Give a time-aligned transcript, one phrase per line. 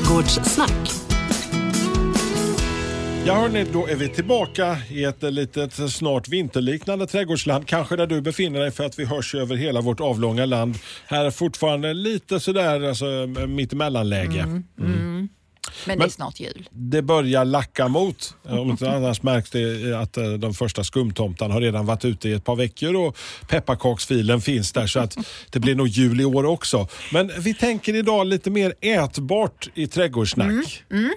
[0.00, 0.90] Trädgårdssnack.
[3.26, 7.66] Ja hörni, då är vi tillbaka i ett litet snart vinterliknande trädgårdsland.
[7.66, 10.78] Kanske där du befinner dig för att vi hörs över hela vårt avlånga land.
[11.06, 13.04] Här är fortfarande lite sådär alltså,
[13.48, 14.40] mittemellanläge.
[14.40, 15.28] Mm, mm.
[15.86, 16.68] Men, det är snart jul.
[16.70, 18.34] Det börjar lacka mot.
[18.42, 22.32] Om inte annars märks det att eh, de första skumtomtarna har redan varit ute i
[22.32, 23.16] ett par veckor och
[23.48, 25.16] pepparkaksfilen finns där så att
[25.50, 26.88] det blir nog jul i år också.
[27.12, 30.50] Men vi tänker idag lite mer ätbart i trädgårdssnack.
[30.90, 31.14] Mm, mm.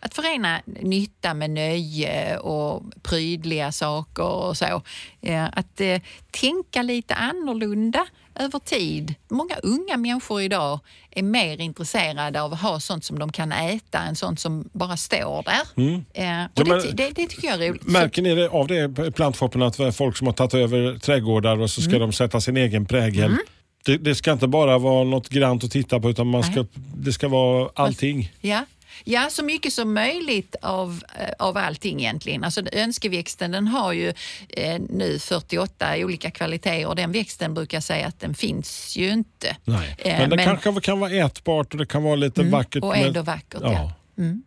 [0.00, 4.82] Att förena nytta med nöje och prydliga saker och så.
[5.20, 9.14] Eh, att eh, tänka lite annorlunda över tid.
[9.30, 13.98] Många unga människor idag är mer intresserade av att ha sånt som de kan äta
[13.98, 15.82] än sånt som bara står där.
[15.82, 15.94] Mm.
[15.94, 17.86] Eh, och ja, det, det, det, tycker jag är roligt.
[17.86, 21.80] Märker ni det av det plantshoppen att folk som har tagit över trädgårdar och så
[21.80, 22.00] ska mm.
[22.00, 23.24] de sätta sin egen prägel.
[23.24, 23.38] Mm.
[23.84, 27.12] Det, det, ska inte bara vara något grant att titta på utan man ska, det
[27.12, 28.32] ska vara allting.
[28.40, 28.64] Ja,
[29.04, 32.44] Ja, så mycket som möjligt av, eh, av allting egentligen.
[32.44, 34.12] Alltså önskeväxten den har ju
[34.48, 39.08] eh, nu 48 olika kvaliteter och den växten brukar jag säga att den finns ju
[39.08, 39.56] inte.
[39.64, 39.96] Nej.
[39.98, 42.82] Eh, men det men, kanske kan vara ätbart och det kan vara lite mm, vackert.
[42.82, 43.72] Och ändå vackert, ja.
[43.72, 43.92] ja.
[44.18, 44.42] Mm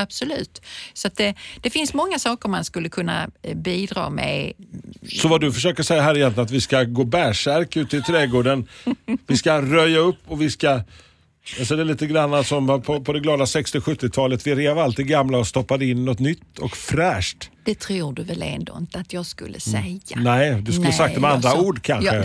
[0.00, 0.62] absolut.
[0.92, 4.52] Så det, det, finns många saker man skulle kunna eh, bidra med.
[5.12, 8.68] Så vad du försöker säga här egentligen att vi ska gå bärsärk ute i trädgården.
[9.26, 10.82] vi ska röja upp och vi ska
[11.58, 14.46] Alltså det är lite grann som på, på det glada 60-70-talet.
[14.46, 17.50] Vi rev allt det gamla och stoppade in något nytt och fräscht.
[17.64, 19.60] Det tror du väl ändå inte att jag skulle mm.
[19.60, 20.00] säga?
[20.12, 20.24] Mm.
[20.24, 21.60] Nej, du skulle Nej, sagt det med andra så...
[21.60, 22.16] ord kanske.
[22.16, 22.24] Ja.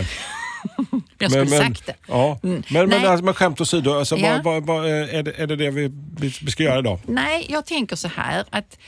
[1.18, 1.94] jag skulle men, sagt det.
[2.08, 2.38] Ja.
[2.42, 2.62] Mm.
[2.70, 4.40] Men, men, alltså, men skämt åsido, alltså, ja.
[4.44, 6.98] vad, vad, vad, är, det, är det det vi, vi ska göra idag?
[7.06, 8.78] Nej, jag tänker så här att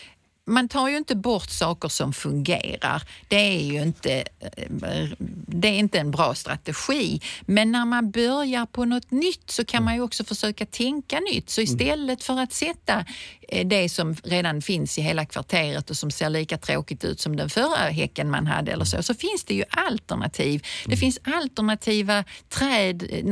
[0.48, 3.02] man tar ju inte bort saker som fungerar.
[3.28, 5.08] Det är ju inte, eh,
[5.46, 7.20] det är inte en bra strategi.
[7.46, 11.50] Men när man börjar på något nytt så kan man ju också försöka tänka nytt.
[11.50, 13.04] Så istället för att sätta
[13.48, 17.36] eh, det som redan finns i hela kvarteret och som ser lika tråkigt ut som
[17.36, 20.62] den förra häcken man hade eller så, så finns det ju alternativ.
[20.84, 20.98] Det mm.
[20.98, 23.24] finns alternativa träd.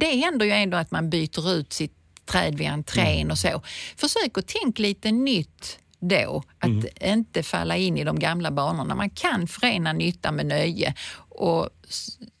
[0.00, 1.92] Det händer ju ändå att man byter ut sitt
[2.26, 3.30] träd vid entrén mm.
[3.30, 3.62] och så.
[3.96, 6.42] Försök att tänka lite nytt då.
[6.58, 6.86] Att mm.
[7.00, 8.94] inte falla in i de gamla banorna.
[8.94, 10.94] Man kan förena nytta med nöje.
[11.28, 11.70] Och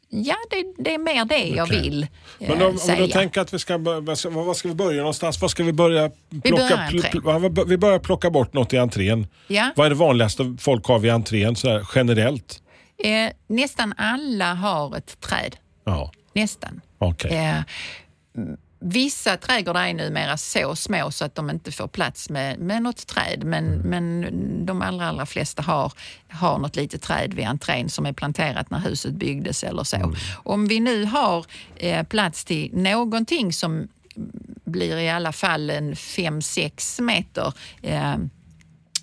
[0.08, 1.54] Ja, det, det är mer det okay.
[1.54, 3.02] jag vill eh, Men om, säga.
[3.02, 5.40] Om du tänker att vi ska, var ska vi börja någonstans?
[5.40, 6.10] Var ska vi börja
[6.42, 9.26] plocka, vi börjar, pl, vi börjar plocka bort något i entrén.
[9.46, 9.70] Ja.
[9.76, 12.62] Vad är det vanligaste folk har vid entrén så här, generellt?
[12.98, 15.56] Eh, nästan alla har ett träd.
[15.84, 16.12] Ja.
[16.32, 16.80] Nästan.
[16.98, 17.34] Okay.
[17.34, 17.60] Eh,
[18.78, 23.06] Vissa trädgårdar är numera så små så att de inte får plats med, med något
[23.06, 23.80] träd men, mm.
[23.90, 25.92] men de allra, allra flesta har,
[26.28, 29.96] har något litet träd vid entrén som är planterat när huset byggdes eller så.
[29.96, 30.14] Mm.
[30.44, 33.88] Om vi nu har eh, plats till någonting som
[34.64, 38.16] blir i alla fall en 5-6 meter eh,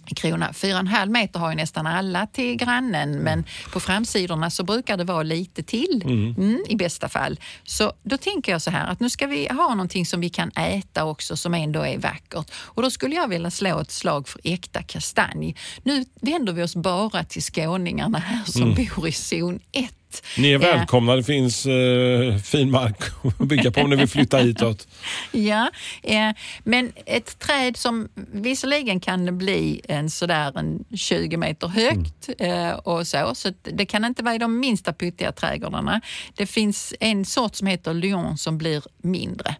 [0.05, 0.51] krona.
[0.51, 5.23] 4,5 meter har ju nästan alla till grannen men på framsidorna så brukar det vara
[5.23, 6.35] lite till mm.
[6.37, 7.39] Mm, i bästa fall.
[7.63, 10.51] Så då tänker jag så här att nu ska vi ha någonting som vi kan
[10.55, 12.51] äta också som ändå är vackert.
[12.55, 15.55] Och då skulle jag vilja slå ett slag för äkta kastanj.
[15.83, 18.87] Nu vänder vi oss bara till skåningarna här som mm.
[18.95, 20.02] bor i zon 1
[20.38, 22.97] ni är välkomna, det finns eh, fin mark
[23.40, 24.88] att bygga på om ni vill flytta hitåt.
[25.31, 25.72] Ja,
[26.03, 26.29] eh,
[26.63, 32.69] men ett träd som visserligen kan bli en sådär en 20 meter högt mm.
[32.69, 36.01] eh, och så, så det kan inte vara i de minsta pyttiga trädgårdarna.
[36.35, 39.56] Det finns en sort som heter Lyon som blir mindre.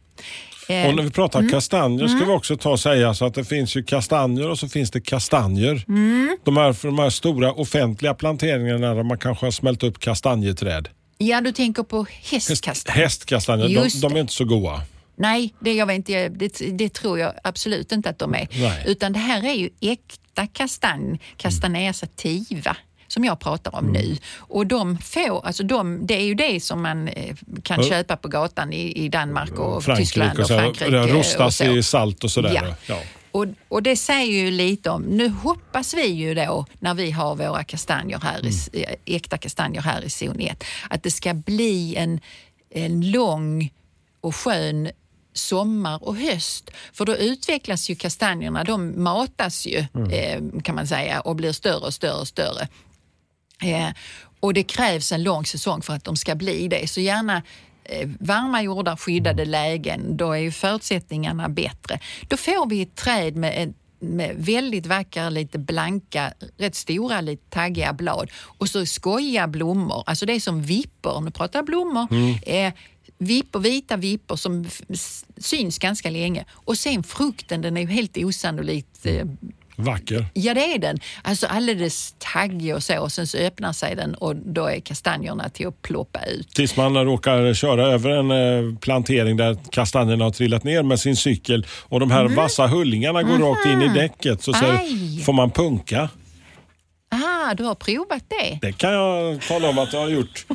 [0.68, 1.52] Eh, och när vi pratar mm.
[1.52, 2.28] kastanjer ska mm.
[2.28, 5.02] vi också ta och säga så att det finns ju kastanjer och så finns det
[5.02, 5.86] kastanjer.
[5.88, 6.38] Mm.
[6.44, 10.90] De, här, de här stora offentliga planteringarna där man kanske har smält upp kastanjeträd.
[11.18, 13.04] Ja, du tänker på hästkastanjer.
[13.04, 14.82] hästkastanjer, de, de, är inte så goda.
[15.16, 18.48] Nej, det, jag vet inte, det, det, tror jag absolut inte att de är.
[18.52, 18.84] Nej.
[18.88, 22.78] Utan det här är ju äkta kastanj, Castanea sativa
[23.14, 24.02] som jag pratar om mm.
[24.02, 24.18] nu.
[24.38, 27.90] Och de får, alltså de, det är ju det som man eh, kan mm.
[27.90, 30.92] köpa på gatan i, i Danmark och Frankrike Tyskland och, Frankrike.
[30.92, 31.72] Det rostas och så.
[31.72, 32.54] i salt och sådär.
[32.54, 32.76] Ja.
[32.86, 33.00] ja.
[33.32, 37.36] Och, och, det säger ju lite om, nu hoppas vi ju då när vi har
[37.36, 38.52] våra kastanjer här, mm.
[38.74, 42.20] i, eh, äkta kastanjer här i zon 1, att det ska bli en,
[42.70, 43.70] en lång
[44.22, 44.90] och skön
[45.34, 46.70] sommar och höst.
[46.94, 50.12] För då utvecklas ju kastanjerna, de matas ju mm.
[50.12, 52.68] eh, kan man säga och blir större och större och större.
[53.62, 53.90] Eh,
[54.40, 56.90] och det krävs en lång säsong för att de ska bli det.
[56.90, 57.44] Så gärna
[57.84, 62.00] eh, varma jordar, skyddade lägen, då är ju förutsättningarna bättre.
[62.28, 63.74] Då får vi ett träd med
[64.04, 70.04] med väldigt vackra, lite blanka, rätt stora, lite taggiga blad och så skojiga blommor.
[70.06, 72.08] Alltså det är som vippor, nu pratar jag blommor.
[72.12, 72.36] Mm.
[72.46, 72.74] Eh,
[73.18, 74.66] vippor, vita vippor som
[75.38, 76.46] syns ganska länge.
[76.52, 79.26] Och sen frukten, den är ju helt osannolikt eh,
[79.84, 80.26] Vacker.
[80.34, 81.00] Ja, det är den.
[81.22, 83.00] Alltså alldeles taggig och så.
[83.00, 86.50] Och sen så öppnar sig den och då är kastanjerna till att ploppa ut.
[86.56, 91.16] Tills man råkar köra över en eh, plantering där kastanjerna har trillat ner med sin
[91.16, 92.36] cykel och de här mm.
[92.36, 93.50] vassa hullingarna går Aha.
[93.50, 94.44] rakt in i däcket.
[94.44, 94.66] Så, så
[95.26, 96.10] får man punka.
[97.14, 98.60] Aha, du har provat det?
[98.62, 100.46] Det kan jag tala om att jag har gjort.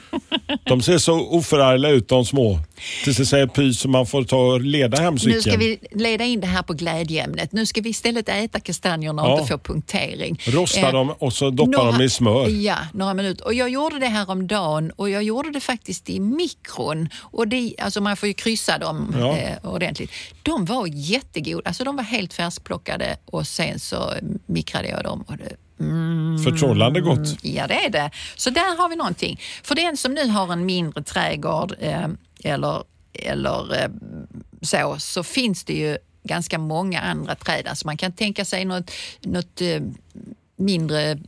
[0.65, 2.59] De ser så oförargliga ut de små.
[3.05, 5.35] Tills det säger pys så man får ta och leda hem cykeln.
[5.37, 7.53] Nu ska vi leda in det här på glädjeämnet.
[7.53, 9.41] Nu ska vi istället äta kastanjerna och ja.
[9.41, 10.41] inte få punktering.
[10.47, 12.49] Rosta eh, dem och så doppa några, dem i smör.
[12.49, 13.45] Ja, några minuter.
[13.45, 17.09] Och jag gjorde det här om dagen och jag gjorde det faktiskt i mikron.
[17.21, 19.37] Och det, alltså man får ju kryssa dem ja.
[19.37, 20.11] eh, ordentligt.
[20.43, 21.69] De var jättegoda.
[21.69, 24.13] Alltså de var helt färskplockade och sen så
[24.47, 25.25] mikrade jag dem.
[25.29, 26.39] Och det, Mm.
[26.39, 27.45] Förtrollande gott.
[27.45, 28.11] Ja, det är det.
[28.37, 29.41] Så där har vi någonting.
[29.63, 32.09] För den som nu har en mindre trädgård eh,
[32.45, 32.83] eller,
[33.13, 33.91] eller eh,
[34.63, 37.67] så, så finns det ju ganska många andra träd.
[37.67, 38.91] Alltså man kan tänka sig något,
[39.21, 39.81] något eh,
[40.57, 41.19] mindre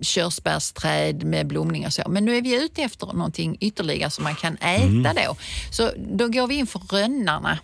[0.00, 2.02] körsbärsträd med blomning och så.
[2.08, 5.02] Men nu är vi ute efter någonting ytterligare som man kan äta mm.
[5.02, 5.36] då.
[5.70, 7.58] Så då går vi in för rönnarna.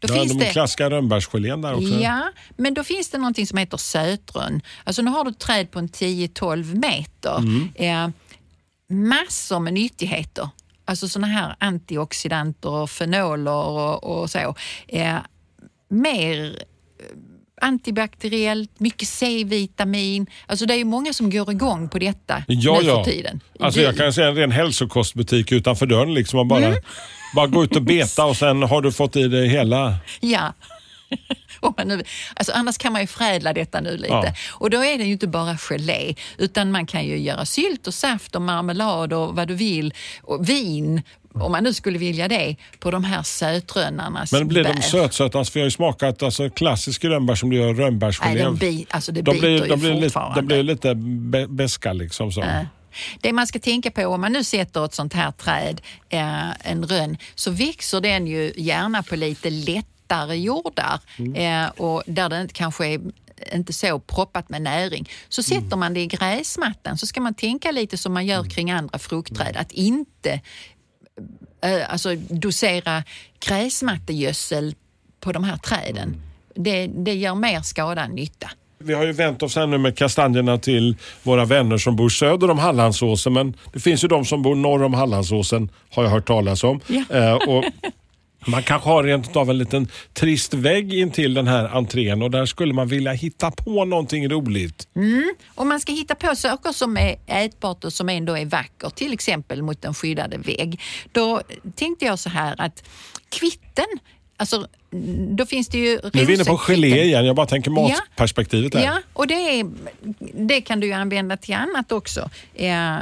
[0.00, 0.50] Då ja, finns de det...
[0.50, 1.94] klassiska rönnbärsgelén där också.
[1.94, 4.60] Ja, men då finns det någonting som heter sötrön.
[4.84, 7.38] Alltså nu har du ett träd på en 10-12 meter.
[7.38, 7.68] Mm.
[7.74, 8.08] Eh,
[8.96, 10.48] massor med nyttigheter.
[10.84, 14.54] Alltså sådana här antioxidanter och fenoler och, och så.
[14.88, 15.16] Eh,
[15.88, 16.62] mer
[17.60, 20.26] antibakteriellt, mycket C-vitamin.
[20.46, 23.40] Alltså det är ju många som går igång på detta ja, nu för tiden.
[23.60, 26.14] Alltså jag kan säga en ren hälsokostbutik utanför dörren.
[26.14, 26.82] Liksom man bara, mm.
[27.34, 29.96] bara gå ut och beta och sen har du fått i dig hela...
[30.20, 30.54] Ja.
[31.84, 32.02] nu,
[32.36, 34.08] alltså annars kan man ju förädla detta nu lite.
[34.08, 34.34] Ja.
[34.52, 37.94] Och då är det ju inte bara gelé, utan man kan ju göra sylt och
[37.94, 39.94] saft och marmelad och vad du vill.
[40.22, 41.02] Och vin
[41.42, 44.74] om man nu skulle vilja det, på de här sötrönnarnas Men blir bär.
[44.74, 45.38] de sötsöta?
[45.38, 48.34] Alltså, för jag har ju smakat alltså, klassisk rönnbär som du gör rönnbärsgelé.
[48.34, 50.94] Nej, de, bi, alltså det de blir, de blir lite, de blir lite
[51.48, 52.32] beska liksom.
[52.32, 52.42] Så.
[52.42, 52.62] Äh.
[53.20, 56.84] Det man ska tänka på om man nu sätter ett sånt här träd, eh, en
[56.84, 61.34] rönn, så växer den ju gärna på lite lättare jordar mm.
[61.64, 63.00] eh, och där det kanske är
[63.52, 65.10] inte så proppat med näring.
[65.28, 65.78] Så sätter mm.
[65.78, 68.50] man det i gräsmattan så ska man tänka lite som man gör mm.
[68.50, 70.40] kring andra fruktträd, att inte
[71.88, 73.04] alltså dosera
[73.46, 74.74] gräsmattegödsel
[75.20, 76.08] på de här träden.
[76.08, 76.20] Mm.
[76.54, 78.50] Det, det gör mer skada än nytta.
[78.78, 82.50] Vi har ju vänt oss här nu med kastanjerna till våra vänner som bor söder
[82.50, 86.26] om Hallandsåsen men det finns ju de som bor norr om Hallandsåsen har jag hört
[86.26, 86.80] talas om.
[86.86, 87.04] Ja.
[87.10, 87.64] Eh, och
[88.46, 92.30] man kanske har rent av en liten trist vägg in till den här entrén och
[92.30, 94.88] där skulle man vilja hitta på någonting roligt.
[94.96, 95.34] Mm.
[95.54, 99.12] Och man ska hitta på saker som är ätbart och som ändå är vackert, till
[99.12, 100.80] exempel mot en skyddade vägg.
[101.12, 101.42] Då
[101.74, 102.88] tänkte jag så här att
[103.28, 103.86] kvitten
[104.38, 104.66] Alltså,
[105.28, 108.74] då finns det ju Nu är vi inne på gelé igen, jag bara tänker matperspektivet
[108.74, 109.70] ja, Ja, och det, är,
[110.34, 112.30] det kan du ju använda till annat också.
[112.54, 112.96] Eh,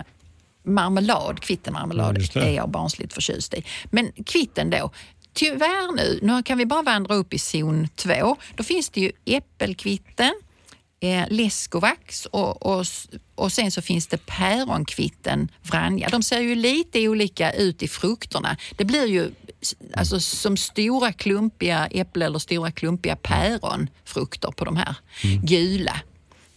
[0.64, 3.64] marmelad, kvittenmarmelad ja, är jag barnsligt förtjust i.
[3.84, 4.90] Men kvitten då,
[5.34, 8.36] Tyvärr nu, nu kan vi bara vandra upp i zon 2.
[8.54, 10.32] Då finns det ju äppelkvitten,
[11.00, 12.86] eh, läskovax och, och,
[13.34, 16.08] och sen så finns det päronkvitten vranja.
[16.08, 18.56] De ser ju lite olika ut i frukterna.
[18.76, 19.30] Det blir ju
[19.94, 25.40] alltså, som stora klumpiga äpple eller stora klumpiga päronfrukter på de här mm.
[25.46, 26.00] gula.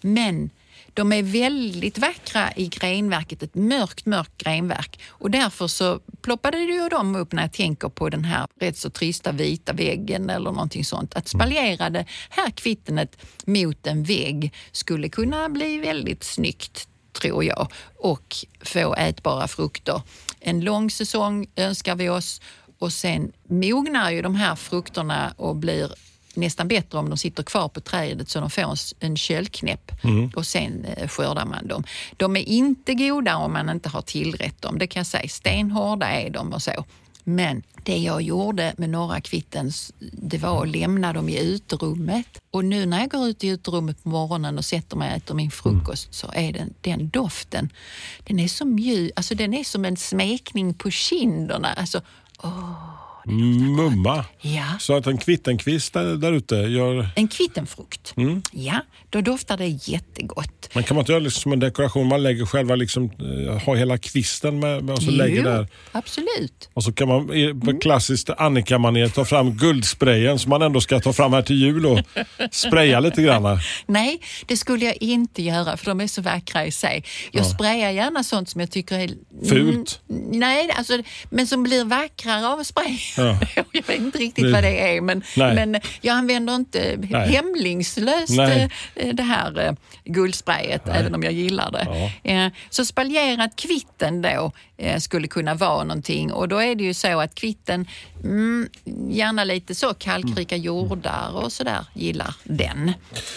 [0.01, 0.49] Men
[0.97, 4.99] de är väldigt vackra i grenverket, ett mörkt, mörkt grenverk.
[5.09, 8.89] Och därför så ploppade ju de upp när jag tänker på den här rätt så
[8.89, 11.15] trista vita väggen eller någonting sånt.
[11.15, 17.67] Att spaljera det här kvittenet mot en vägg skulle kunna bli väldigt snyggt tror jag,
[17.95, 20.01] och få ätbara frukter.
[20.39, 22.41] En lång säsong önskar vi oss
[22.79, 25.91] och sen mognar ju de här frukterna och blir
[26.37, 30.31] nästan bättre om de sitter kvar på trädet så de får en köldknäpp mm.
[30.35, 31.83] och sen eh, skördar man dem.
[32.17, 35.29] De är inte goda om man inte har tillrätt dem, det kan jag säga.
[35.29, 36.85] Stenhårda är de och så.
[37.29, 42.41] Men det jag gjorde med några kvitten, det var att lämna dem i uterummet.
[42.51, 45.35] Och nu när jag går ut i uterummet på morgonen och sätter mig och äter
[45.35, 47.69] min frukost så är den, den doften,
[48.23, 51.73] den är så mjuk, alltså den är som en smekning på kinderna.
[51.73, 52.01] Alltså,
[52.43, 54.25] åh, Mumma.
[54.41, 54.63] Ja.
[54.79, 57.09] Så att en kvittenkvist där, ute gör...
[57.15, 58.13] En kvittenfrukt.
[58.17, 58.41] Mm.
[58.51, 58.79] Ja,
[59.09, 60.69] då doftar det jättegott.
[60.73, 63.03] Man kan man inte göra liksom som en dekoration, man lägger själva liksom,
[63.47, 65.67] eh, ha hela kvisten med, med och så lägger där.
[65.91, 66.69] absolut.
[66.73, 70.99] Och så kan man i- på klassiskt Annika-manér ta fram guldsprayen som man ändå ska
[70.99, 71.99] ta fram här till jul och
[72.51, 73.59] spraya lite grann.
[73.85, 77.03] Nej, det skulle jag inte göra för de är så vackra i sig.
[77.31, 79.09] Jag sprayar gärna sånt som jag tycker är...
[79.49, 80.01] Fult?
[80.09, 80.93] Mm, nej, alltså,
[81.29, 82.97] men som blir vackrare av spray.
[83.17, 83.39] Ja.
[83.55, 85.55] jag vet inte riktigt vad det är men, Nej.
[85.55, 87.29] men jag använder inte Nej.
[87.29, 88.69] hämningslöst Nej.
[88.95, 89.73] eh, det här eh,
[90.05, 92.11] guldsprayet även om jag gillar det.
[92.31, 96.93] Eh, Så spaljerat kvitten då eh, skulle kunna vara någonting och då är det ju
[96.93, 97.87] så att kvitten,
[98.23, 98.67] mm,
[99.09, 102.91] gärna lite så kalkrika jordar och sådär, gillar den.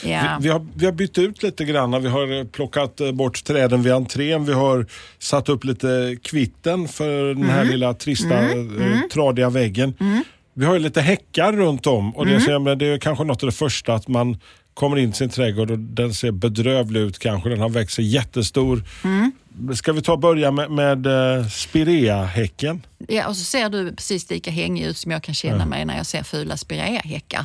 [0.05, 0.37] Ja.
[0.41, 2.03] Vi, vi, har, vi har bytt ut lite grann.
[2.03, 4.45] Vi har eh, plockat eh, bort träden vid entrén.
[4.45, 4.87] Vi har
[5.19, 9.70] satt upp lite kvitten för den här lilla trista, eh, tradiga väggen.
[10.55, 13.43] Vi har ju lite häckar runt om och det, ser, men det är kanske något
[13.43, 14.37] av det första att man
[14.75, 17.49] kommer in i sin trädgård och den ser bedrövlig ut kanske.
[17.49, 18.83] Den har växt sig jättestor.
[19.75, 22.83] Ska vi ta och börja med, med eh, spireahäcken?
[23.09, 25.97] Ja, och så ser du precis lika hängig ut som jag kan känna mig när
[25.97, 27.45] jag ser fula spireahäckar.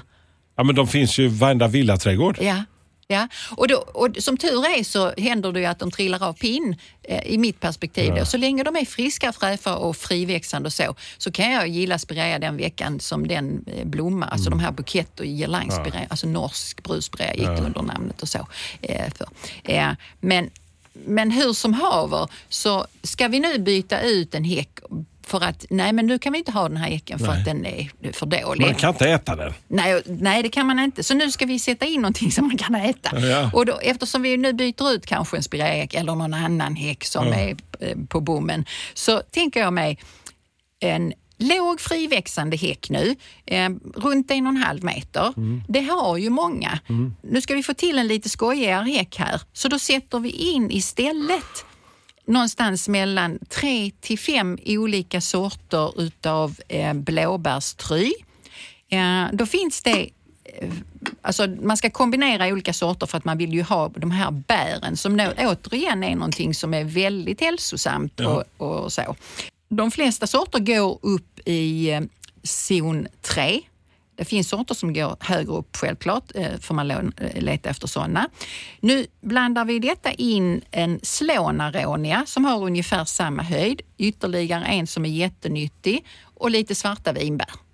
[0.55, 2.38] Ja, men de finns ju i varenda villaträdgård.
[2.41, 2.63] Ja.
[3.07, 6.33] Ja, och, då, och som tur är så händer det ju att de trillar av
[6.33, 8.15] pinn eh, i mitt perspektiv.
[8.15, 8.25] Då.
[8.25, 12.39] Så länge de är friska, fräscha och friväxande och så, så kan jag gilla spirea
[12.39, 17.33] den veckan som den eh, blomma, alltså de här bukett och girlangspirea, alltså norsk brudspirea
[17.33, 18.47] gick det under namnet och så.
[18.81, 19.27] Eh, för.
[19.63, 20.50] Eh, men,
[20.93, 24.79] men hur som haver så ska vi nu byta ut en häck
[25.27, 27.39] för att nej men nu kan vi inte ha den här häcken för Nej.
[27.39, 28.65] att den är för dålig.
[28.65, 29.53] Man kan inte äta den.
[29.67, 31.03] Nej, nej, det kan man inte.
[31.03, 33.20] Så nu ska vi sätta in någonting som man kan äta.
[33.20, 33.50] Ja.
[33.53, 37.27] Och då, eftersom vi nu byter ut kanske en spiréhäck eller någon annan häck som
[37.27, 40.00] är eh, på bommen så tänker jag mig
[40.79, 43.15] en låg friväxande häck nu,
[43.46, 45.34] eh, runt en och en halv meter.
[45.67, 46.79] Det har ju många.
[47.22, 50.72] Nu ska vi få till en lite skojigare häck här, så då sätter vi in
[50.72, 51.65] istället
[52.27, 58.13] någonstans mellan tre till fem olika sorter utav eh, blåbärstry.
[58.89, 60.10] Eh, då finns det
[60.44, 60.70] eh,
[61.22, 64.98] Alltså man ska kombinera olika sorter för att man vill ju ha de här bären
[64.98, 69.15] som nå, återigen är någonting som är väldigt hälsosamt och, och så.
[69.70, 72.01] De flesta sorter går upp i eh,
[72.44, 73.62] zon 3.
[74.15, 78.29] Det finns sorter som går högre upp självklart, eh, får man eh, leta efter sådana.
[78.79, 85.05] Nu blandar vi detta in en slånaronia som har ungefär samma höjd, ytterligare en som
[85.05, 87.64] är jättenyttig och lite svarta vinbär.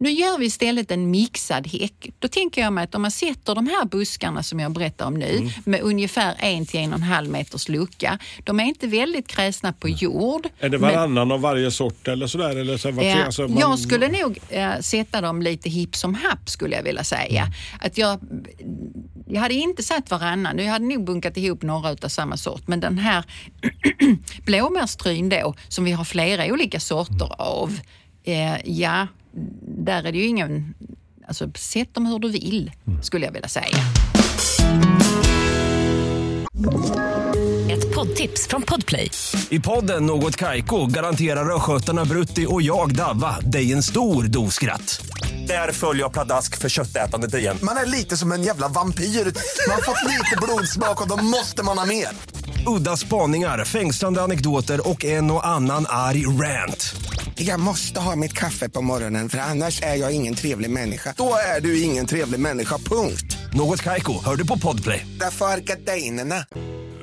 [0.00, 2.10] Nu gör vi istället en mixad häck.
[2.18, 5.14] Då tänker jag mig att om man sätter de här buskarna som jag berättar om
[5.14, 8.18] nu med ungefär en till en och en halv meters lucka.
[8.44, 10.48] De är inte väldigt kräsna på jord.
[10.60, 12.56] Är det men- varannan av varje sort eller sådär?
[12.56, 16.14] Eller så var Ja, alltså man- Jag skulle nog eh, sätta dem lite hipp som
[16.14, 17.42] happ skulle jag vilja säga.
[17.42, 17.52] Mm.
[17.80, 18.20] Att jag,
[19.28, 22.68] jag hade inte satt varannan, jag hade nog bunkat ihop några utav samma sort.
[22.68, 23.24] Men den här
[24.44, 27.78] blåbärstryn då, som vi har flera olika sorter av,
[28.24, 29.06] eh, ja,
[29.62, 30.74] där är det ju ingen...
[31.28, 33.02] Alltså, sätt dem hur du vill, Mm.
[33.02, 33.76] skulle jag vilja säga.
[37.70, 39.10] Ett poddtips från Podplay.
[39.48, 45.06] I podden Något Kaiko garanterar östgötarna Brutti och jag, Davva, dig en stor dos skratt.
[45.46, 47.58] Där följer jag pladask för köttätandet igen.
[47.62, 49.04] Man är lite som en jävla vampyr.
[49.04, 52.08] Man har fått lite blodsmak och då måste man ha mer.
[52.66, 56.94] Udda spaningar, fängslande anekdoter och en och annan arg rant.
[57.40, 61.14] Jag måste ha mitt kaffe på morgonen för annars är jag ingen trevlig människa.
[61.16, 63.36] Då är du ingen trevlig människa, punkt.
[63.54, 65.06] Något Kaiko, hör du på Podplay.
[65.20, 66.44] Därför är gardinerna.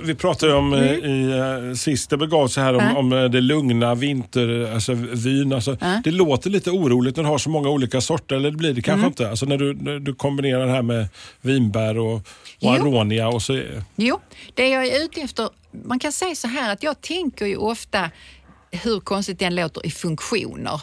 [0.03, 0.85] Vi pratade om Mm.
[0.85, 1.33] eh, i
[1.69, 5.53] uh, sist det begav sig här om, om eh, det lugna vinter, alltså vyn.
[5.53, 8.73] Alltså, Det låter lite oroligt när du har så många olika sorter, eller det blir
[8.73, 9.07] det kanske Mm.
[9.07, 9.29] inte.
[9.29, 11.07] Alltså när du, när du kombinerar det här med
[11.41, 12.21] vinbär och, och
[12.59, 12.69] Jo.
[12.69, 13.61] aronia och så.
[13.95, 14.19] Jo,
[14.53, 15.49] det jag är ute efter,
[15.85, 18.09] man kan säga så här att jag tänker ju ofta,
[18.71, 20.81] hur konstigt den låter, i funktioner.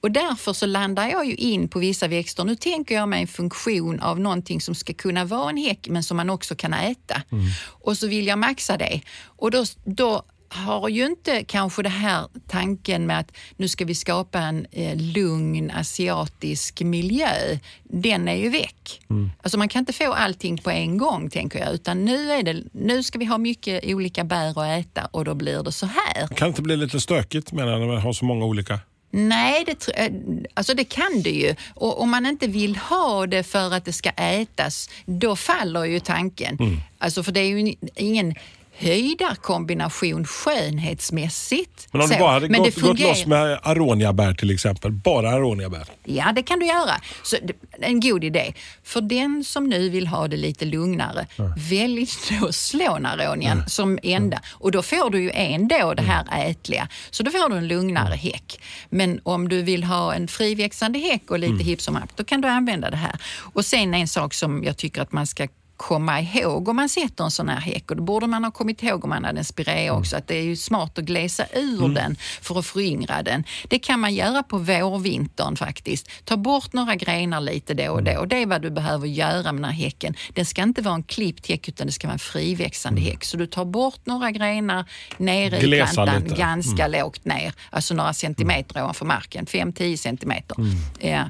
[0.00, 2.44] Och därför så landar jag ju in på vissa växter.
[2.44, 6.02] Nu tänker jag mig en funktion av någonting som ska kunna vara en häck men
[6.02, 7.22] som man också kan äta.
[7.64, 9.00] Och så vill jag maxa det.
[9.24, 10.22] Och då, då
[10.56, 14.96] har ju inte kanske det här tanken med att nu ska vi skapa en eh,
[14.96, 19.00] lugn asiatisk miljö, den är ju väck.
[19.42, 22.62] Alltså man kan inte få allting på en gång tänker jag, utan nu, är det,
[22.72, 26.26] nu ska vi ha mycket olika bär att äta och då blir det så här.
[26.26, 28.80] Kan det inte bli lite stökigt menar när man har så många olika?
[29.10, 30.12] Nej, det, eh,
[30.54, 31.54] alltså det kan det ju.
[31.74, 36.00] Och om man inte vill ha det för att det ska ätas, då faller ju
[36.00, 36.58] tanken.
[36.98, 38.34] Alltså för det är ju ingen
[38.78, 41.88] höjdarkombination skönhetsmässigt.
[41.92, 45.84] Men om du bara hade men gått, gått loss med aroniabär till exempel, bara aroniabär.
[46.04, 47.00] Ja, det kan du göra.
[47.22, 47.36] Så,
[47.80, 48.54] en god idé.
[48.84, 51.26] För den som nu vill ha det lite lugnare,
[51.70, 52.08] välj
[52.40, 54.40] då slånaronian som enda.
[54.48, 56.88] Och då får du ju ändå det här ätliga.
[57.10, 58.60] Så då får du en lugnare häck.
[58.88, 62.40] Men om du vill ha en friväxande häck och lite hipp som happ, då kan
[62.40, 63.20] du använda det här.
[63.54, 67.24] Och sen en sak som jag tycker att man ska komma ihåg om man sätter
[67.24, 69.44] en sån här häck och det borde man ha kommit ihåg om man hade en
[69.44, 73.44] spirea också att det är ju smart att glesa ur den för att föryngra den.
[73.68, 76.10] Det kan man göra på vårvintern faktiskt.
[76.24, 79.52] Ta bort några grenar lite då och då och det är vad du behöver göra
[79.52, 80.14] med den här häcken.
[80.34, 83.24] Den ska inte vara en klippt häck utan det ska vara en friväxande häck.
[83.24, 84.84] Så du tar bort några grenar
[85.16, 86.34] nere i Glesa plantan lite.
[86.36, 90.56] ganska lågt ner, alltså några centimeter ovanför marken, 5-10 centimeter.
[91.00, 91.24] Ja.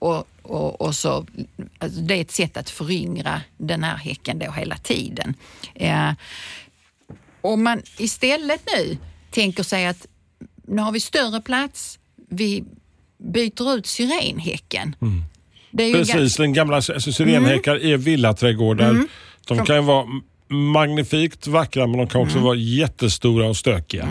[0.00, 1.26] Och, och, och så,
[1.78, 5.34] alltså det är ett sätt att föryngra den här häcken då hela tiden.
[5.74, 6.14] Ja.
[7.40, 8.96] Om man istället nu
[9.30, 10.06] tänker sig att
[10.66, 12.64] nu har vi större plats, vi
[13.18, 14.96] byter ut syrenhäcken.
[15.78, 19.04] Är ju Precis, den gamla alltså, syrenhäckar i villaträdgårdar.
[19.46, 20.06] De kan ju vara
[20.48, 24.08] magnifikt vackra men de kan också vara jättestora och stökiga.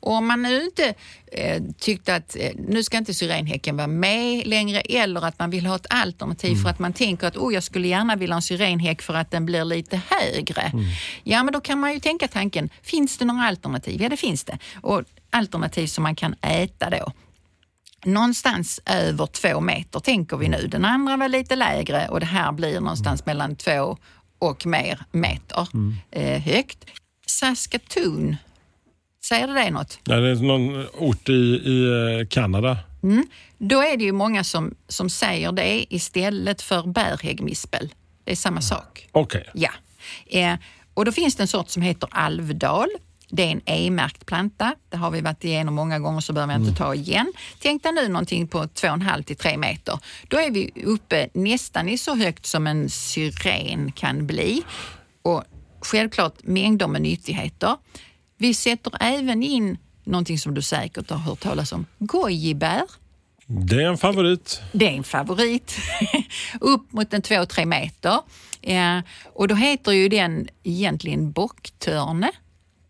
[0.00, 0.94] Och om man nu inte
[1.32, 5.66] eh, tyckte att eh, nu ska inte syrenhäcken vara med längre eller att man vill
[5.66, 8.42] ha ett alternativ för att man tänker att oh, jag skulle gärna vilja ha en
[8.42, 10.72] syrenhäck för att den blir lite högre.
[11.22, 14.02] Ja, men då kan man ju tänka tanken, finns det några alternativ?
[14.02, 14.58] Ja, det finns det.
[14.80, 17.12] Och alternativ som man kan äta då.
[18.04, 20.66] Någonstans över två meter tänker vi nu.
[20.66, 23.96] Den andra var lite lägre och det här blir någonstans mellan två
[24.38, 25.68] och mer meter
[26.10, 26.84] eh, högt.
[27.26, 28.36] Saskatoon,
[29.24, 29.98] säger det dig något?
[30.04, 31.84] Ja, det är någon ort i, i
[32.20, 32.78] eh, Kanada.
[33.58, 37.94] Då är det ju många som, som säger det istället för bärhäggmispel.
[38.24, 39.08] Det är samma sak.
[39.12, 39.44] Okej.
[39.54, 39.70] Ja.
[40.26, 40.54] Eh,
[40.94, 42.88] och då finns det en sort som heter alvdal.
[43.30, 44.74] Det är en E-märkt planta.
[44.88, 47.32] Det har vi varit igenom många gånger så behöver jag inte ta igen.
[47.62, 49.98] Tänk dig nu någonting på 2,5 till 3 meter.
[50.28, 54.62] Då är vi uppe nästan i så högt som en syren kan bli.
[55.22, 55.44] Och
[55.80, 57.76] självklart mängder med nyttigheter.
[58.38, 62.82] Vi sätter även in någonting som du säkert har hört talas om, gojibär.
[63.46, 64.60] Det är en favorit.
[64.72, 65.76] Det är en favorit.
[66.60, 68.20] Upp mot en 2-3 meter.
[68.60, 69.02] Ja,
[69.32, 72.30] och då heter ju den egentligen bocktörne.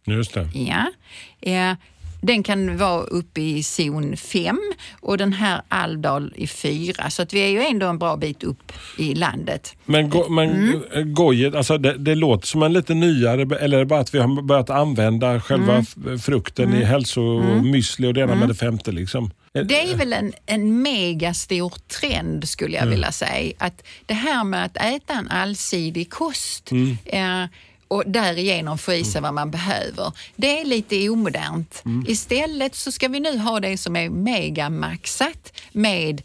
[0.05, 0.51] Just det.
[0.55, 0.93] Ja.
[1.41, 1.77] Ja.
[2.21, 4.59] Den kan vara uppe i zon 5
[5.01, 7.11] och den här Alvdal i 4.
[7.11, 9.77] Så att vi är ju ändå en bra bit upp i landet.
[9.85, 11.15] Men, go, men mm.
[11.15, 14.19] gojet, alltså det, det låter som en lite nyare, eller är det bara att vi
[14.19, 18.93] har börjat använda själva f- frukten i hälsomüsli och det ena med det femte?
[18.93, 19.31] Liksom.
[19.53, 23.53] Det är väl en, en megastor trend skulle jag vilja säga.
[23.59, 26.71] Att det här med att äta en allsidig kost
[27.05, 27.45] eh,
[27.89, 30.13] och därigenom få i sig vad man behöver.
[30.37, 31.83] Det är lite omodernt.
[32.07, 36.23] Istället så ska vi nu ha det som är megamaxat med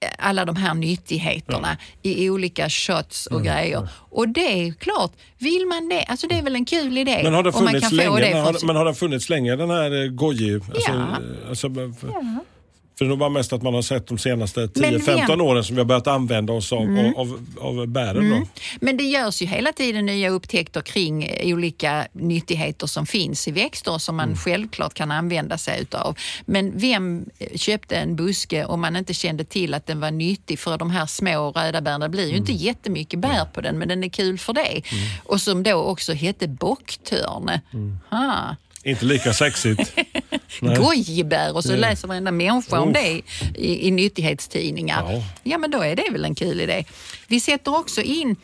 [0.00, 3.88] eh, alla de här nyttigheterna i olika shots och grejer.
[3.94, 7.20] Och det är klart, vill man det, alltså det är väl en kul idé.
[7.24, 8.20] Men har det funnits länge?
[8.20, 10.54] det har, men har den funnits länge den här eh, goji?
[10.54, 10.94] Alltså, Ja.
[10.94, 12.08] eh, alltså, för,
[13.00, 15.40] för det är nog bara mest att man har sett de senaste Men 10-15 vem-
[15.40, 18.30] åren som vi har bärat använda oss av, av, av bären.
[18.30, 18.46] Då.
[18.80, 23.50] Men det görs ju hela tiden nya upptäckter kring eh, olika nyttigheter som finns i
[23.50, 26.18] växter som man självklart kan använda sig utav.
[26.46, 30.58] Men vem eh, köpte en buske om man inte kände till att den var nyttig
[30.58, 32.00] för de här små röda bären?
[32.00, 34.82] Det blir ju inte jättemycket bär på den men den är kul för det.
[35.24, 37.60] Och som då också hette bocktörne.
[38.10, 38.56] Ha.
[38.84, 39.92] Inte lika sexigt.
[40.60, 42.94] Gojibär och så läser varenda människa om Uff.
[42.94, 43.22] det
[43.60, 45.12] i, i nyttighetstidningar.
[45.12, 45.22] Ja.
[45.42, 45.58] Ja.
[45.58, 46.84] men då är det väl en kul idé.
[47.26, 48.36] Vi sätter också in,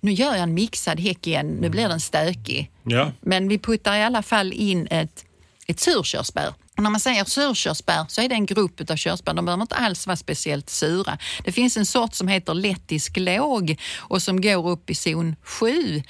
[0.00, 2.70] nu gör jag en mixad häck igen, nu blir den stökig.
[2.82, 3.12] Ja.
[3.20, 5.24] Men vi puttar i alla fall in ett,
[5.66, 6.54] ett surkörsbär.
[6.76, 9.34] Och när man säger surkörsbär så är det en grupp av körsbär.
[9.34, 11.18] De behöver inte alls vara speciellt sura.
[11.44, 16.02] Det finns en sort som heter lettisk låg och som går upp i zon 7.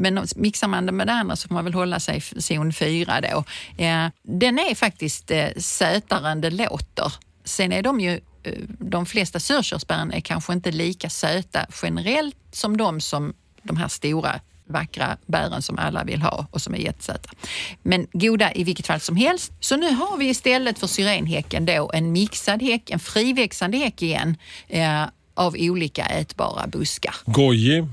[0.00, 2.72] Men mixar man det med det andra så får man väl hålla sig i zon
[2.72, 3.44] 4 då.
[3.76, 7.12] Ja, den är faktiskt eh, sötare än det låter.
[7.44, 12.76] Sen är de ju, eh, de flesta surkörsbären är kanske inte lika söta generellt som
[12.76, 17.30] de som de här stora vackra bären som alla vill ha och som är jättesöta.
[17.82, 19.52] Men goda i vilket fall som helst.
[19.60, 24.36] Så nu har vi istället för syrenhäcken då en mixad häck, en friväxande häck igen
[24.68, 27.86] eh, av olika ätbara buskar Goji,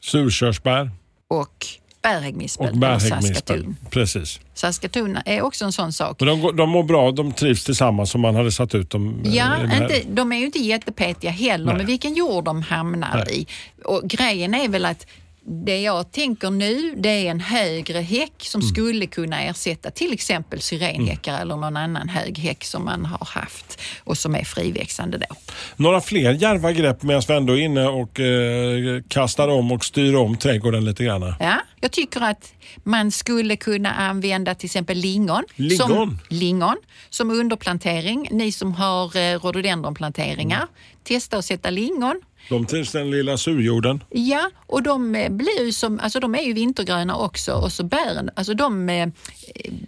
[0.00, 0.90] surkörsbär
[1.28, 1.66] och
[2.02, 2.70] bärhäggmispel.
[2.70, 3.74] och bärhäggmispel.
[3.90, 4.40] Precis.
[4.54, 6.20] Saskatoon är också en sån sak.
[6.20, 9.20] Men de, går- de mår bra, de trivs tillsammans som man hade satt ut dem.
[9.24, 11.76] eh, Ja, inte, de är ju inte jättepetiga heller Nej.
[11.76, 13.40] med vilken jord de hamnar Nej.
[13.40, 13.46] i.
[13.84, 15.06] Och grejen är väl att
[15.48, 18.72] det jag tänker nu det är en högre häck som Mm.
[18.74, 23.80] skulle kunna ersätta till exempel syrenhäckar eller någon annan hög häck som man har haft
[24.04, 25.36] och som är friväxande då.
[25.76, 30.14] Några fler djärva grepp medan vi ändå är inne och eh, kastar om och styr
[30.14, 31.34] om trädgården lite grann.
[31.40, 32.52] Ja, jag tycker att
[32.84, 35.42] man skulle kunna använda till exempel lingon.
[35.56, 35.88] Lingon?
[35.88, 36.76] Som, lingon
[37.10, 38.28] som underplantering.
[38.30, 40.68] Ni som har eh, rhododendronplanteringar, Mm.
[41.04, 42.20] testa att sätta lingon.
[42.48, 44.04] De trivs den lilla surjorden.
[44.10, 47.84] Ja, och de eh, blir ju som, alltså de är ju vintergröna också och så
[47.84, 49.08] bären, alltså de, eh,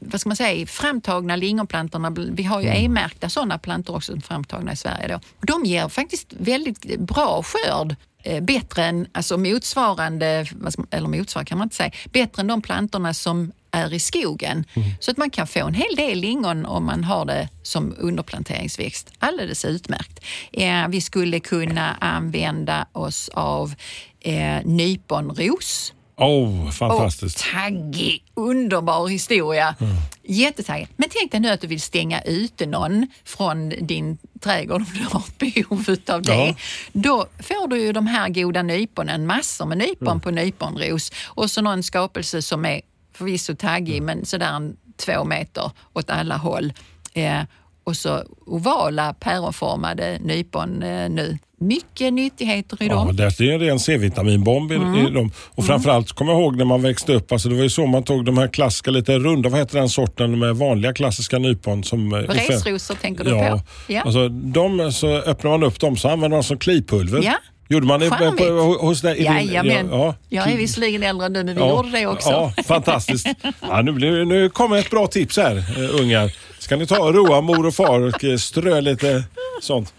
[0.00, 4.76] vad ska man säga, framtagna lingonplantorna, vi har ju E-märkta sådana plantor också framtagna i
[4.76, 5.20] Sverige då.
[5.46, 7.96] De ger faktiskt väldigt bra skörd.
[8.22, 10.46] eh, Bättre än, alltså motsvarande,
[10.90, 14.64] eller motsvarande kan man inte säga, bättre än de plantorna som är i skogen.
[15.00, 19.12] Så att man kan få en hel del lingon om man har det som underplanteringsväxt.
[19.18, 20.24] Alldeles utmärkt.
[20.52, 23.74] Eh, vi skulle kunna använda oss av
[24.20, 25.92] eh, nyponros.
[26.16, 27.36] Oh, fantastiskt.
[27.36, 29.74] Och taggig, underbar historia.
[30.22, 30.88] Jättetaggig.
[30.96, 35.04] Men tänk dig nu att du vill stänga ute någon från din trädgård om du
[35.04, 36.34] har behov av det.
[36.34, 36.54] Ja.
[36.92, 41.60] Då får du ju de här goda nyponen, massor med nypon på nyponros och så
[41.60, 42.80] någon skapelse som är
[43.18, 44.72] förvisso taggig men sådär
[45.04, 46.72] två meter åt alla håll.
[47.14, 47.40] Eh,
[47.84, 51.38] och så ovala päronformade nypon eh, nu.
[51.60, 53.16] Mycket nyttigheter i Ja, dem.
[53.16, 55.06] det är en ren C-vitaminbomb i, Mm.
[55.06, 55.30] i dem.
[55.54, 58.02] Och framförallt kommer jag ihåg när man växte upp, alltså det var ju så man
[58.02, 61.84] tog de här klassiska, lite runda, vad heter den sorten med vanliga klassiska nypon?
[61.84, 63.62] Som, eh, Resrosor tänker du ja, på?
[63.92, 64.02] Ja.
[64.02, 67.22] Alltså, de, så öppnar man upp dem så använder man som klipulver.
[67.22, 67.34] Ja.
[67.70, 68.44] Gjorde man det på, på,
[68.86, 69.22] hos dig?
[69.22, 69.88] Jajamän.
[69.90, 72.30] Ja, Jag är visserligen äldre än du, men vi Ja, gjorde det också.
[72.30, 73.28] Ja, fantastiskt.
[73.60, 76.32] Ja, nu, blir, nu kommer ett bra tips här, eh, ungar.
[76.58, 79.24] Ska ni ta och roa mor och far och eh, strö lite
[79.62, 79.94] sånt.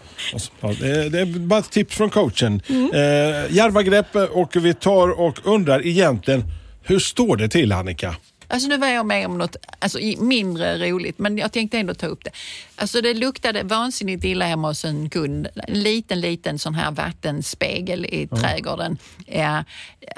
[0.60, 2.62] Ja, det, är bara ett tips från coachen.
[2.68, 2.90] Mm.
[2.94, 6.44] Eh, Järva grepp och vi tar och undrar egentligen,
[6.82, 8.16] hur står det till Annika?
[8.50, 12.06] Alltså nu var jag med om något alltså, mindre roligt, men jag tänkte ändå ta
[12.06, 12.30] upp det.
[12.76, 15.48] Alltså det luktade vansinnigt illa hemma hos en kund.
[15.68, 18.98] En liten, liten sån här vattenspegel i trädgården.
[19.26, 19.64] Ja,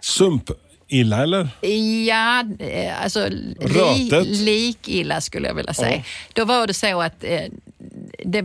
[0.02, 0.50] Sump
[0.88, 1.48] illa eller?
[2.06, 4.26] ja eh, alltså li, Rötet.
[4.26, 6.04] likilla skulle jag vilja säga.
[6.32, 7.42] Då var det så att eh,
[8.24, 8.44] det,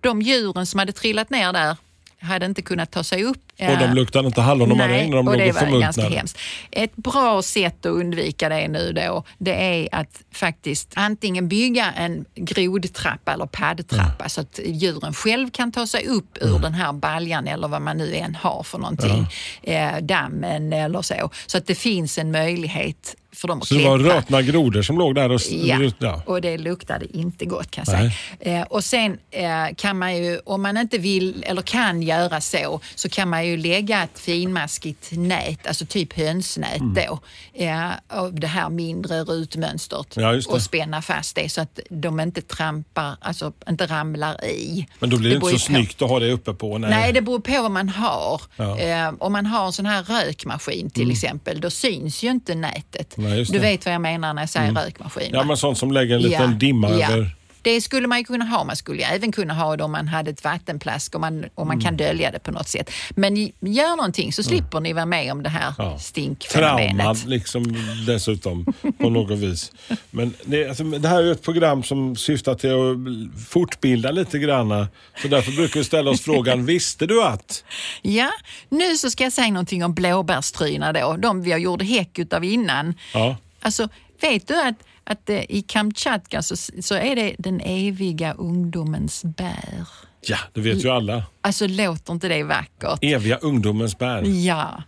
[0.00, 1.76] de djuren som hade trillat ner där
[2.22, 3.52] hade inte kunnat ta sig upp.
[3.58, 6.38] Och de luktade inte hallon och maräng när de och det ganska hemskt.
[6.70, 12.24] Ett bra sätt att undvika det nu då, det är att faktiskt antingen bygga en
[12.34, 17.48] grodtrappa eller paddtrappa så att djuren själv kan ta sig upp ur den här baljan
[17.48, 19.26] eller vad man nu än har för någonting.
[19.62, 21.30] Eh, dammen eller så.
[21.46, 24.98] Så att det finns en möjlighet för dem att Så det var rötna grodor som
[24.98, 25.40] låg där och...
[25.50, 26.22] Ja, ja.
[26.26, 28.12] och det luktade inte gott kan jag säga.
[28.60, 32.80] Eh, och sen eh, kan man ju, om man inte vill eller kan göra så,
[32.94, 36.94] så kan man ju lägga ett finmaskigt nät, alltså typ hönsnät Mm.
[36.94, 37.18] då,
[37.64, 40.46] eh, av det här mindre rutmönstret Ja, det.
[40.46, 44.86] och spänna fast det så att de inte trampar, alltså inte ramlar i.
[44.98, 46.78] Men då blir det, beror inte så på- snyggt att ha det uppe på.
[46.78, 46.90] Nej.
[46.90, 48.40] Nej, det beror på vad man har.
[48.56, 48.78] Ja.
[48.78, 49.08] Mm.
[49.08, 53.16] Eh, om man har en sån här rökmaskin till exempel, då syns ju inte nätet.
[53.28, 53.58] Just du.
[53.58, 53.70] Mm.
[53.70, 55.30] vet vad jag menar när jag säger rökmaskin.
[55.32, 57.30] Ja, men sånt som lägger en liten dimma över.
[57.62, 58.64] Det skulle man ju kunna ha.
[58.64, 61.74] Man skulle även kunna ha det om man hade ett vattenplask och man, och man
[61.76, 61.84] Mm.
[61.84, 62.90] kan dölja det på något sätt.
[63.10, 65.98] Men gör någonting så slipper ni vara med om det här Ja.
[65.98, 66.96] stinkfenomenet.
[66.96, 68.66] Traumad liksom dessutom
[68.98, 69.72] på något vis.
[70.10, 74.86] Men det, alltså, det här är ett program som syftar till att fortbilda lite grann.
[75.22, 77.64] Så därför brukar vi ställa oss frågan, visste du att?
[78.02, 78.30] Ja,
[78.68, 81.16] nu så ska jag säga någonting om blåbärstryna då.
[81.16, 82.94] De vi gjorde häck utav innan.
[83.14, 83.36] Ja.
[83.60, 83.88] Alltså,
[84.20, 89.84] vet du att, att eh, i Kamtjatka så, så är det den eviga ungdomens bär?
[90.26, 91.24] Ja, det vet ju alla.
[91.40, 92.98] Alltså låter inte det vackert?
[93.02, 94.22] Eviga ungdomens bär.
[94.26, 94.82] Ja.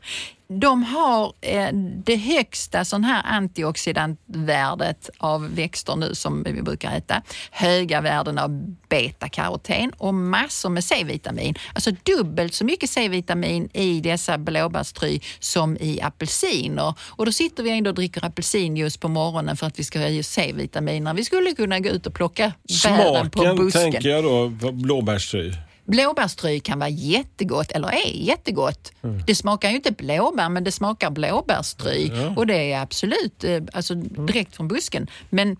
[0.60, 1.68] De har eh,
[2.04, 7.22] det högsta sån här antioxidantvärdet av växter nu som vi brukar äta.
[7.50, 11.54] Höga värden av betakaroten och massor med C-vitamin.
[11.74, 16.94] Alltså dubbelt så mycket C-vitamin i dessa blåbärstry som i apelsiner.
[17.00, 20.22] Och då sitter vi ändå och dricker apelsinjuice på morgonen för att vi ska ha
[20.22, 22.52] C-vitamin när vi skulle kunna gå ut och plocka
[22.84, 23.92] bären på Smaken busken.
[23.92, 25.52] tänker jag då, blåbärstry.
[25.85, 28.92] Blåbärstry kan vara jättegott, eller är jättegott.
[29.03, 29.23] Mm.
[29.27, 32.11] Det smakar ju inte blåbär, men det smakar blåbärstry.
[32.37, 34.27] Och det är absolut eh, alltså, Mm.
[34.27, 35.07] direkt från busken.
[35.31, 35.57] Men,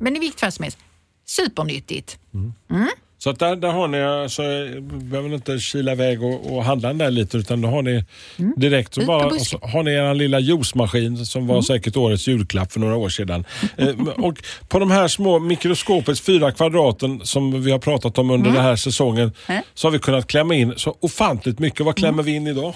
[0.00, 0.78] men i vilket fall som helst,
[1.26, 2.18] supernyttigt.
[2.34, 2.52] Mm.
[3.20, 4.42] Så att där, där har ni, alltså,
[4.80, 8.04] behöver inte kila iväg och, och handla den där lite utan då har ni
[8.56, 12.72] direkt så bara, och så har ni er lilla juicemaskin som var säkert årets julklapp
[12.72, 13.44] för några år sedan.
[13.76, 18.50] eh, och på de här små mikroskopets fyra kvadraten som vi har pratat om under
[18.50, 19.62] den här säsongen Mm.
[19.74, 21.86] så har vi kunnat klämma in så ofantligt mycket.
[21.86, 22.74] Vad klämmer vi in idag?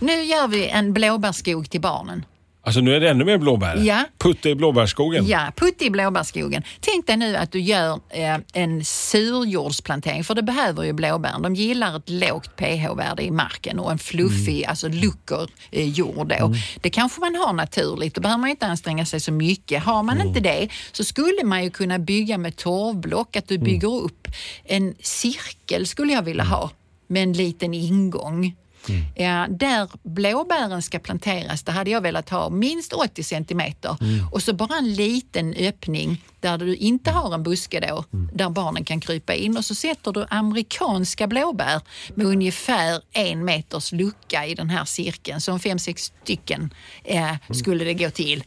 [0.00, 2.24] Nu gör vi en blåbärsskog till barnen.
[2.64, 3.76] Alltså nu är det ännu mer blåbär.
[3.76, 4.04] Ja.
[4.18, 5.26] Putte i blåbärskogen.
[5.26, 6.62] Ja, putt i blåbärsskogen.
[6.80, 11.42] Tänk dig nu att du gör eh, en surjordsplantering, för det behöver ju blåbären.
[11.42, 16.34] De gillar ett lågt pH-värde i marken och en fluffig, alltså lucker eh, jord.
[16.40, 16.54] Då.
[16.80, 19.82] Det kanske man har naturligt, då behöver man inte anstränga sig så mycket.
[19.82, 23.94] Har man inte det så skulle man ju kunna bygga med torvblock, att du bygger
[23.94, 24.28] upp
[24.64, 26.70] en cirkel skulle jag vilja ha
[27.06, 28.56] med en liten ingång.
[29.14, 33.96] Ja, där blåbären ska planteras, där hade jag velat ha minst 80 centimeter.
[34.32, 38.84] Och så bara en liten öppning där du inte har en buske då, där barnen
[38.84, 39.56] kan krypa in.
[39.56, 41.80] Och så sätter du amerikanska blåbär
[42.14, 47.84] med ungefär en meters lucka i den här cirkeln, som fem, sex stycken eh, skulle
[47.84, 48.44] det gå till.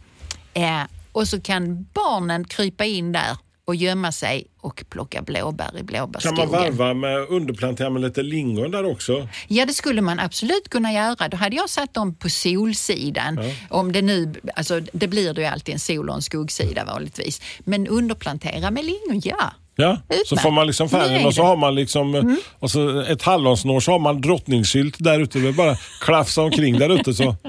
[0.54, 5.78] Eh, och så kan barnen krypa in där och gömma sig och plocka blåbär i
[5.78, 6.38] Kan blåbärsskogen.
[6.38, 9.28] man varva med underplantera med lite lingon där också?
[9.47, 11.28] Ja, det skulle man absolut kunna göra.
[11.28, 13.39] Då hade jag satt dem på solsidan.
[13.69, 17.41] Om det nu, alltså det blir det ju alltid en sol och en skuggsida vanligtvis.
[17.60, 19.54] Men underplantera med lingon, ja.
[19.78, 23.21] Ja, så får man liksom färgen är och så har man liksom och så ett
[23.21, 25.39] hallonsnår så har man drottningsylt där ute.
[25.39, 27.36] Det bara klafsa omkring där ute så.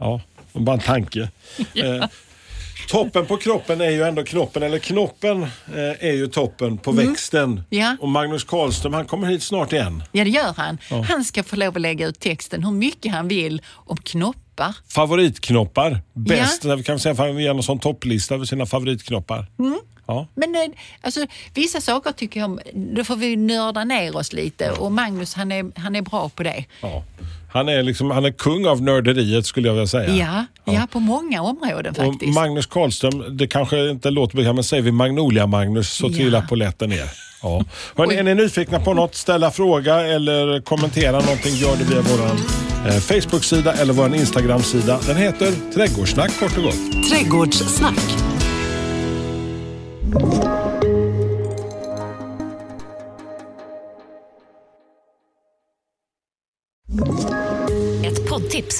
[0.00, 0.20] Ja,
[0.52, 1.28] bara en tanke.
[1.74, 2.04] Eh,
[2.88, 5.48] toppen på kroppen är ju ändå knoppen, eller knoppen eh,
[6.08, 7.62] är ju toppen på växten.
[7.70, 7.96] Ja.
[8.00, 10.02] Och Magnus Karlström han kommer hit snart igen.
[10.12, 10.78] Ja, det gör han.
[11.08, 14.76] Han ska få lov att lägga ut texten hur mycket han vill om knoppar.
[14.88, 16.64] Favoritknoppar, bäst.
[16.64, 19.46] Vi kan säga att han ger en sån topplista över sina favoritknoppar.
[20.06, 20.26] Ja.
[20.34, 20.60] Men eh,
[21.00, 25.52] alltså, vissa saker tycker jag, då får vi nörda ner oss lite och Magnus han
[25.52, 26.64] är, han är bra på det.
[26.80, 27.04] Ja.
[27.52, 30.14] Han, är liksom, han är kung av nörderiet skulle jag vilja säga.
[30.16, 30.86] Ja, ja.
[30.92, 32.34] på många områden Och faktiskt.
[32.34, 36.12] Magnus Karlström, det kanske inte låter bekant, men säger vi Magnolia-Magnus så Ja.
[36.16, 37.10] trillar polletten ner.
[37.42, 37.64] Ja.
[37.96, 42.24] Hörrni, är ni nyfikna på något, ställa fråga eller kommentera någonting, gör det via vår
[42.90, 45.00] eh, Facebook-sida eller vår Instagram-sida.
[45.06, 47.08] Den heter Trädgårdssnack kort och gott.
[47.10, 48.33] Trädgårdssnack.
[50.12, 50.73] Ett